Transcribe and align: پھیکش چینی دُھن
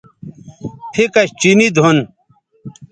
پھیکش 0.93 1.29
چینی 1.39 1.67
دُھن 1.75 1.97